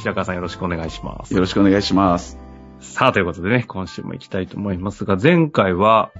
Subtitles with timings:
[0.00, 1.34] 白川さんよろしくお願いします。
[1.34, 2.38] よろしくお願いします。
[2.80, 6.10] さあ、ということでね、今週も行きたいと思いますが、前回は、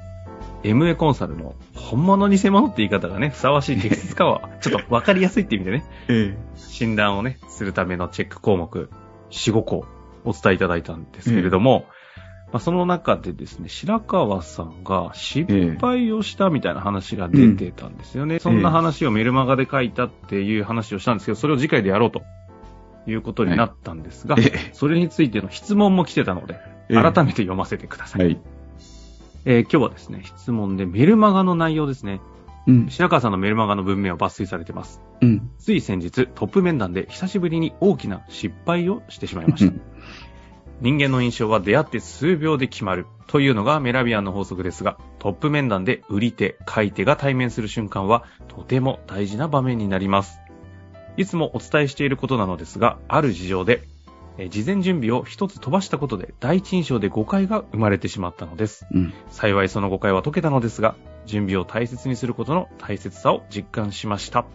[0.62, 8.90] MA コンサルの本物偽物って言い方がね、ふさわしい適切かは、ちょっとわかりやすいって意味でね、え診断をね、するためのチェック項目、
[9.30, 9.86] 4、5個
[10.24, 11.86] お伝えいただいたんですけれども、
[12.52, 18.40] まあ、その中でですね、白川さんが失敗をしたみたいな話が出てたんですよね。
[18.40, 22.22] そんな話をメルマガで書いたっていう話をしたんですけど、それを次回でやろうと
[23.06, 28.22] いうことになったんですが、ええそれについての質問も来てたので、ええ改めて読ませてください。
[28.22, 28.40] はい。
[29.44, 32.20] えー今日はですね、質問でメルマガの内容ですね。
[32.66, 32.88] うん。
[32.88, 35.00] 白川さんのメルマガの文面を抜粋されてます。
[35.20, 35.50] うん。
[35.58, 39.72] つい先日、トップ面談で久しぶりに大きな失敗をしてしまいました。
[40.80, 50.40] 人間の印象は出会って数秒で決まるというのがメラビアンの法則ですが、トップ面談で売り手、買い手が対面する瞬間はとても大事な場面になります。
[51.20, 53.82] いつもお伝えしていることなのですが、ある事情で、
[54.38, 58.86] えー事前準備を一つ飛ばしたことで第一印象で誤解が生まれてしまったのです。
[58.90, 59.12] うん。
[59.30, 60.94] 幸いその誤解は解けたのですが、
[61.26, 64.46] 準備を大切にすることの大切さを実感しました。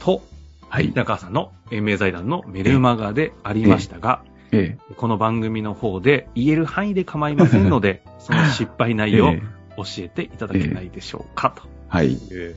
[0.00, 0.22] と、
[0.68, 0.88] はい。
[0.88, 9.42] 中川さんの MA 財団のメルマガでありましたが、えこの番組の方で言える範囲で構いませんので、 その失敗内え容をえ
[9.76, 11.54] 教えていただけないでしょうか、
[11.86, 12.16] はい。
[12.16, 12.56] という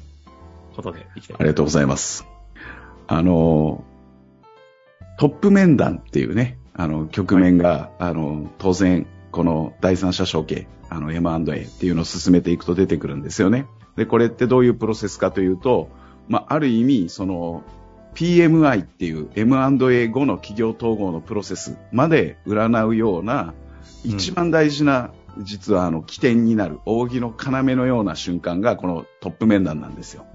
[0.76, 2.37] ことでいきたいありがとうございます。
[3.08, 3.84] あの、
[5.18, 13.66] トップ面談っていうね、あの、局面が、あの、当然、この第三者承継、あの、M&A っていうのを進めていくと出てくるんですよね。
[13.96, 15.90] で、これってどういうプロセスかというと、
[16.28, 17.64] まあ、ある意味、その、
[18.14, 23.54] PMI っていう M&A 後の企業統合のプロセスまで占うような、
[24.04, 30.26] 一番大事な、実はあの起点になる扇の要のような瞬間がこのトップ面談なんですよ。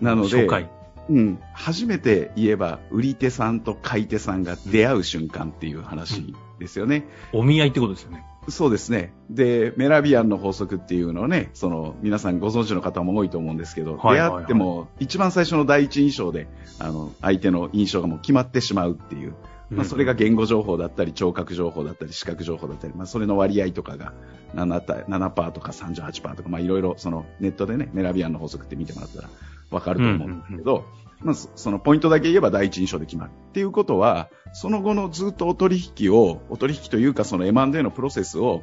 [0.00, 0.70] なので、紹介。
[1.08, 7.06] うん、初めて言えば売り手さんと買い手さんが出会う瞬間っていう話ですよね。
[7.32, 8.24] お見合いってことですよね。
[8.48, 9.12] そうですね。
[9.28, 16.46] で、メラビアンの法則っていうのをね、その、皆さんご存知の方も多いと思うんですけど、はいはいはい出会っても、一番最初の第一印象で、
[16.78, 19.34] あの、相手の印象がもう決まってしまうっていう。
[19.70, 24.12] まあ、それが言語情報だったり、聴覚情報だったり、視覚情報だったり、まあ、それの割合とかが
[24.54, 29.28] 7た、7%とか38%とか、まあ、いろいろ、その、ネットでね、メラビアンの法則って見てもらったら
[29.70, 30.84] わかると思うんですけど、
[31.20, 33.30] まあ、そそのポイントだけ言えば第一印象で決まる。
[33.30, 38.62] っていうことは、その後のずっとお取引を、お取引というかその M&A のプロセスを、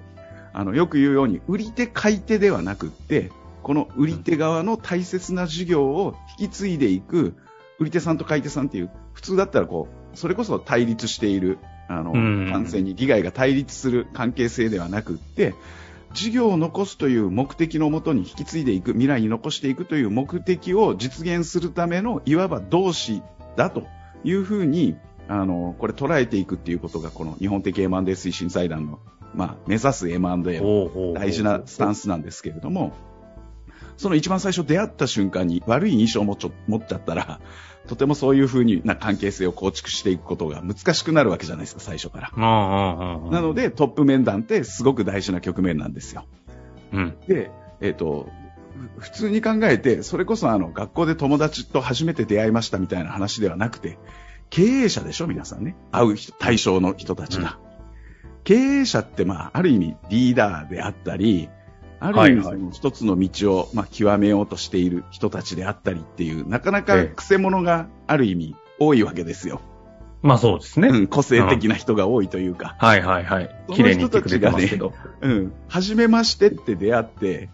[0.53, 3.31] あの、よく言うように、売り手買い手ではなくって、
[3.63, 7.33] この売り手側の大切な事業を引き継いでいく、
[7.79, 12.49] 売り手さんと買い手さんっていう、普通だったらこう、それこそ対立している、あの、うん。
[12.51, 15.55] 完全に利害が対立する関係性ではなくって、
[16.13, 23.21] 事業を残すという目的のもとに引き継いでいく、未来に残していくという目的を実現するための、いわば同志
[23.55, 23.87] だと
[24.23, 24.95] いうふうに、
[25.27, 28.99] あの、これ捉えていくっていうことが、この日本的 M&A 推進財団の、
[29.33, 32.93] まあ、目指す M&A の大事なスタンスなんですけれども、
[33.97, 37.39] その一番最初出会った瞬間に悪い印象を持っちゃったら、
[37.87, 42.31] とてもそういうふうな関係性を構築していくことが難しくなるわけじゃないですか、最初から。
[42.35, 46.25] うんうんうんうんなので、トップ面談ってすごく大事な局面なんですよ。
[46.93, 47.17] うん。
[47.27, 47.51] で、
[47.81, 48.29] えっ、と、
[48.97, 53.97] ふ普通に考えて、それこそあの、学校で友達と初めて出会いましたみたいな話ではなくて、
[54.49, 55.75] 経営者でしょ、皆さんね。
[55.91, 57.59] 会う人対象の人たちが。
[58.43, 61.49] 経営者って、まあ、ある意味リーダーであったり、
[62.03, 69.61] ある意味その一つの道を、まあ、極めようとしている人たちであったりっていう、なかなえかえ癖者がある意味多いわけですよ。
[70.21, 70.87] まあそうですね。
[70.87, 72.75] うん、個性的な人が多いというか。
[72.79, 73.49] はいはいはい。
[73.67, 74.93] その綺麗に言ってくれてますけど。
[75.21, 75.53] うん。
[75.67, 77.49] 初めましてって出会って、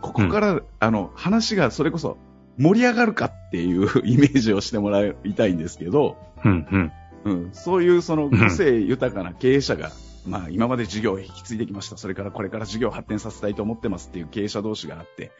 [0.00, 2.16] ここから、あの、話がそれこそ
[2.56, 6.92] 盛り上がるかっていうイメージをしてもらいたいんですけど、うんうん。
[7.24, 7.50] うん。
[7.52, 9.90] そういうその個性豊かな経営者が、
[10.26, 11.96] まあ今まで事業を引き継いできました。
[11.96, 15.32] それからこれから事業を発展させたいと思ってますっていう経営者同士があって、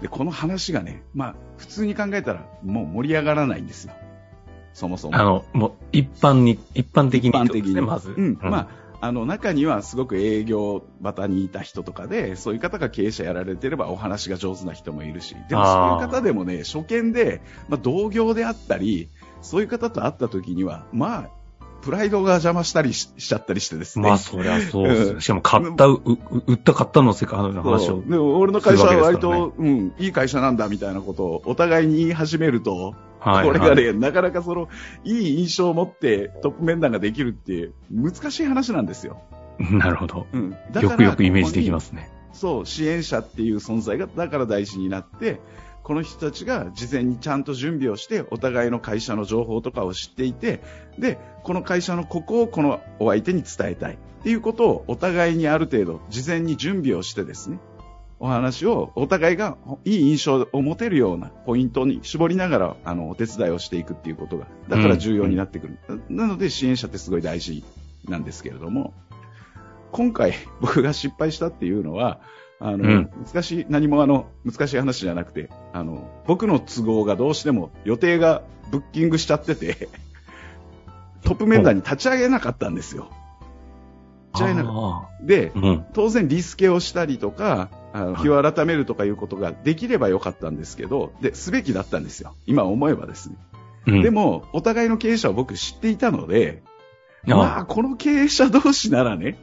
[0.00, 3.94] で、この話がね、まあ普通に考えたらもう盛り上がらないんですよ。
[4.74, 5.16] そもそも。
[5.16, 7.80] あの、もう、一般に、一般的に一般的に。
[7.80, 8.10] まず。
[8.10, 8.38] うん。
[8.42, 8.68] ま
[9.00, 19.10] あ、あの、中にはすごく営業バタにいた人とかで、そういう方が経営者やられてればお話が上手な人もいるし、でもそういう方でもね、初見で、まあ、同業であったり、
[19.42, 21.30] そういう方と会った時には、まあ、
[21.84, 24.08] プライドが邪魔したりししちゃったりしてですね。
[24.08, 25.20] まあ、そりゃそうですうんよ。
[25.20, 28.00] しかも、買った、う、う売った買ったの世界の話を。
[28.00, 33.46] でも俺の会社は割と、うん、いい会社なんだみたいなことをお互いに言い始めると、はい。
[33.46, 34.68] これがはいね、なかなかその、
[35.04, 39.20] いい印象を持ってトップ面談ができるって難しい話なんですよ。
[39.58, 40.26] なるほど。
[40.32, 40.50] うん。。
[40.80, 42.10] よくよくイメージできますすね。
[42.32, 45.38] そう、支援者っていう存在がだから大事になって、
[45.84, 50.62] この人たちが事前にちゃんと準備をして、お互いの会社の情報とかを知っていて、
[50.98, 57.58] で、この会社のここをこのお相手に伝えたいっていうことをお互いにある程度事前に準備をしてですね、
[58.18, 65.78] お話をお互いがいい印象を持てるようなポイントに絞りながら、あの、お手伝いをしていくっていうことが、だから重要になってくる。
[66.08, 67.62] なので支援者ってすごい大事
[68.08, 68.94] なんですけれども、
[69.92, 70.32] 今回
[70.62, 72.20] 僕が失敗したっていうのは、
[72.60, 79.88] あの、うん難しい、何もあの、難しい話じゃなくて、あの、僕の都合がどうしても予定がブッキングしちゃってて、
[81.22, 83.08] トップメンバーに立ち上げなかったんですよ。
[84.34, 85.26] 立ち上げなかっあた。
[85.26, 85.84] であ、うん。
[85.92, 92.34] 当然リスケをしたりとか、あのはい日を改めるとかいうことができればよかったんですけど、で、すべきだったんですよ。
[92.46, 93.36] 今思えばですね。
[93.86, 96.62] うんでも、お互いの経営者を僕知っていたので、
[97.28, 99.36] あまあ、この経営者同士ならね、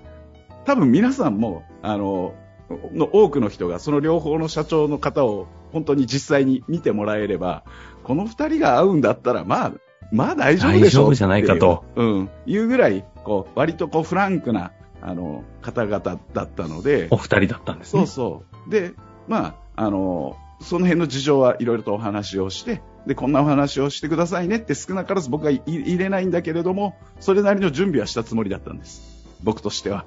[0.65, 2.33] 多分皆さんも、あの、
[2.93, 7.63] の多くの人がその両方の社長の方を本当に実際に見てもらえれば、
[8.03, 9.71] この二人が会うんだったら、まあ、
[10.11, 12.03] まあ大丈夫でしょう大丈夫じゃないかとう。
[12.03, 12.29] うん。
[12.45, 14.71] いうぐらい、こう、割とこう、フランクな、
[15.01, 15.99] あの、方々
[16.33, 18.07] だったので、お二人だったんですそうね。
[18.07, 18.69] そう。
[18.69, 18.91] で、
[19.27, 29.01] まあ、あの、その辺の事情はいろいろとお話をして、で、こんなお話をしてくださいねって少なからず僕はい入れないんだけれども、それなりの準備はしたつもりだったんです。
[29.43, 30.05] 僕としては。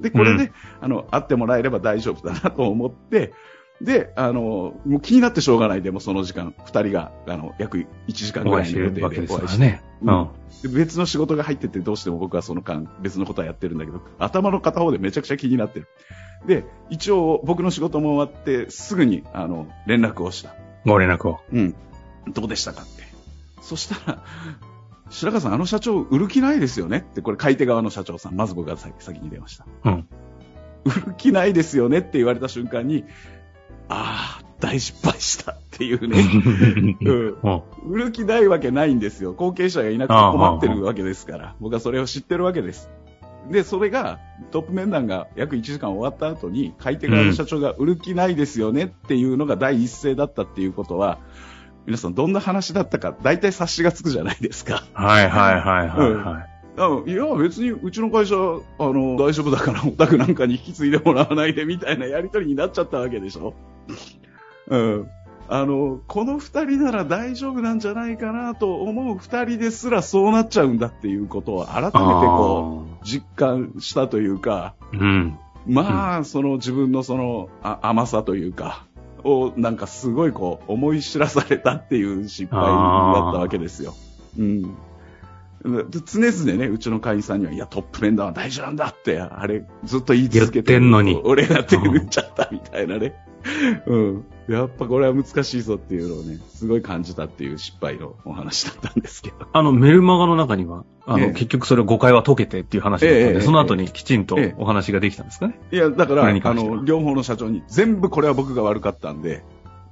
[0.00, 3.32] で、これで、うんあの、会ってもらえれば大丈夫だなと思って、
[3.80, 9.82] で、あの、もう気になってしょうがないでもその時間、二人が、あの、約1時間ぐらいの予定でるわけですお会いして、ね。
[10.02, 10.28] ううんん。
[10.62, 15.88] で別の仕事が入っててどうしても僕はその間別のことはやってるんだけど、頭の片方でめちゃくちゃ気になってる。
[16.46, 20.54] で、一応僕の仕事も終わってすぐにあの連絡をした。
[20.86, 21.40] ご連絡を。
[21.52, 21.74] うん。
[22.28, 23.04] どうでしたかって。
[23.60, 24.22] そしたら、
[25.10, 26.98] 白川さん、あの社長売る気ないですよね？
[26.98, 29.66] って、これ買い手側の社長さん、まず僕が先先に出ました。
[29.84, 30.08] うん。
[30.84, 31.98] 売る気ないですよね？
[31.98, 33.04] って言われた瞬間に、
[33.88, 36.18] ああ、大失敗したっていうね。
[37.02, 39.32] うんうん売る気ないわけないんですよ。
[39.32, 41.54] 後継者がいなくて困ってるわけですから。
[41.60, 42.90] 僕はそれを知ってるわけです。
[43.50, 44.18] で、それが、
[44.50, 48.86] トップ面談が約1時間終わった後に、買い手側の社長が売る気ないですよね？
[48.86, 51.18] っていうのが第一声だったっていうことは、
[51.86, 54.84] 皆さんどんな話だったか、大体察しがつくじゃないですか。
[54.92, 56.56] はいはいはいはいはい。
[56.78, 63.54] あいや、別にうちの会社、あの、大丈夫だから、オタクなんかに引き継いでもらわないでみたいなやりとりになっちゃったわけでしょ。
[64.68, 65.10] うん。
[65.48, 74.96] あの、この二人なら大丈夫なんじゃないかなと思う二人ですらそうなっちゃうんだっていうことを改めてこう、実感したというか、う。
[74.96, 75.38] うん。
[75.66, 78.86] まあ、その自分のそのあ甘さというか、
[79.26, 83.94] をなんかすごいこう思い知らされたっていう失敗だったわけですよ。
[84.38, 84.62] うん。
[84.62, 93.14] で常々ね、うちの会員さんには、いや、トップ面談は大事なんだって、あれ、ずっと言い続けててんのに俺が手打っちゃったみたいなね。
[93.86, 94.24] うん。
[94.52, 99.46] やっぱこれは難しいぞっていうのをね、すごい感じたっていう失敗のお話だったんですけど。
[99.52, 105.58] あの、メルマガの中には、あの、ええ結局それ誤解は解けてっていう話だったんで、えその後にきちんとええお話ができたんですかね？
[105.72, 109.44] いや、だから、あの、両方の社長に全部これは僕が悪かったんで、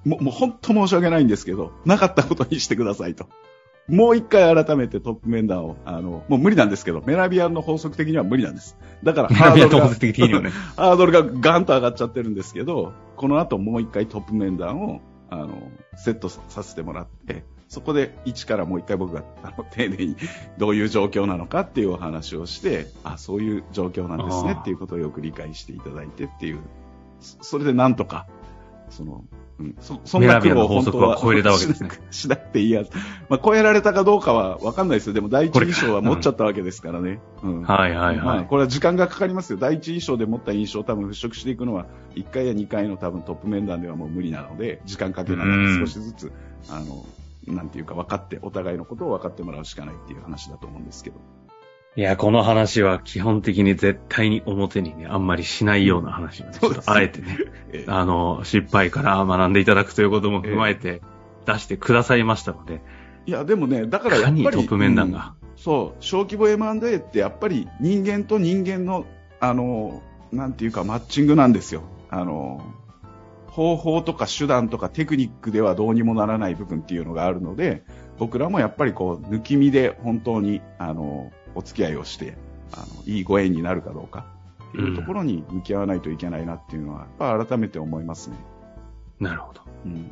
[0.04, 3.28] もう、もう本当申し訳ないんですけど、なかったことにしてくださいと。
[3.88, 8.78] もう一回改めてトップ面談を、あの、もう無理なんですけど、メラビアンの法則的には無理なんです。
[9.02, 10.50] だから、メラビアンが特設的にはね。
[10.76, 20.16] ハードルがガンと上がっちゃってるんですけど、この後もう一回トップ面談を、あの、セットさせてもらって、そこで一からもう一回僕があの丁寧に
[20.58, 26.60] どういう状況なのかっていうお話をして、あ、そういう状況なんですねっていうことをよく理解していただいてっていう、
[27.20, 28.26] そそれでなんとか、
[28.90, 29.24] その、
[29.58, 32.82] うん、そそんな苦労を本当は超えれたわけですねしなくていいや。
[33.28, 35.12] まあ、超えられたかどうかはわかんないですよ。
[35.12, 37.20] でも第一印象は持っちゃったわけですからね。
[37.42, 37.62] うん。
[37.62, 38.46] はいはいまあ、はい。
[38.46, 39.58] これは時間がかかりますよ。
[39.58, 46.32] 第一印象で持った印象を多分払拭していくのは、1回や2回の多分トップ面談ではもう無理なので、時間かけながら少しずつ、
[46.68, 47.06] あの、
[47.46, 51.16] なんていうか分かって、お互いのことを分かってもらうしかないっていう話だと思うんですけど。
[51.96, 57.38] いや、この話は基本的に絶対に表にね、あんまりしないような話をね、ちょっとあえてね、
[57.72, 61.02] えあの、失敗から学んでいただくということも踏まえて
[61.46, 62.80] 出してくださいましたので、
[63.26, 64.56] いや、でもね、だからいやっぱり。
[64.56, 65.34] トップ面談が。
[65.42, 65.48] うん。
[65.56, 69.06] そう、小規模 M&A ってやっぱり人間と人間の、
[69.38, 71.84] あの、なんていうかマッチングなんですよ。
[72.10, 72.60] あの、
[73.46, 77.84] 方法とか手段とかテクニックではどうにもならない部分っていうのがあるので、
[78.18, 82.36] 僕らもやっぱりこう、抜き身で本当に、あの、お付き合いをして、
[82.72, 84.26] あの、いいご縁になるかどうか
[84.68, 88.36] っていうところに向き合わないといけないなっていうのは、やっぱ改めて思いますね。
[89.20, 89.60] なるほど。
[89.86, 90.10] うん。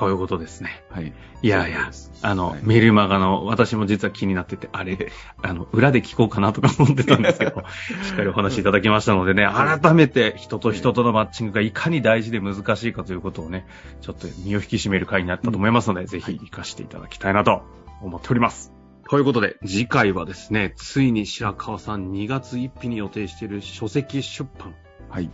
[0.00, 0.82] こういうことですね。
[0.88, 1.12] はい。
[1.42, 1.90] いやいや
[2.22, 5.12] あの、はいメルマガの、私も実は気になってて、あれ、
[5.42, 7.64] あの、裏で聞こうかなとか思ってたんですけど、
[8.02, 13.66] しっかりお話しいただきましたのでね、改めて人と人とのマッチングがいかに大事で難しいかということをね、
[14.00, 17.62] ちょっと身を引き締める回になったと思いますので、ぜひ活かしていただきたいなと
[18.00, 18.79] 思っております。
[19.10, 24.72] ということで、次回はですね、ついに白川さん2月1日に予定している書籍出版
[25.08, 25.28] はい。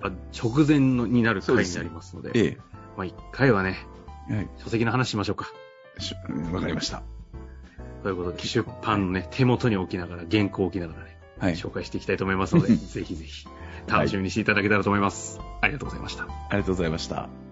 [0.00, 2.56] が直前のになる回になりますので、え
[2.96, 3.78] まあ一回はね、
[4.30, 4.36] え。
[4.36, 4.48] はい。
[4.58, 5.50] 書籍の話しましょうか。
[5.98, 7.02] しうんわかりました。
[8.04, 11.54] ということで、出版のね、手元に置きながら、原稿を置きながらね、はい。
[11.56, 13.48] 紹介していきたいと思いますので、 ぜひぜひ、
[13.88, 15.40] 楽しみにしていただけたらと思います。
[15.62, 16.22] ありがとうございました。
[16.22, 17.45] ありがとうございました。